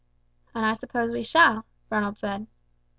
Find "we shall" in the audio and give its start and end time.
1.11-1.63